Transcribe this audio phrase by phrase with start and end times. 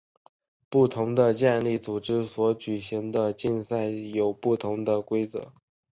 [0.67, 5.53] 不同的健力组织所举行的竞赛有不同的规则。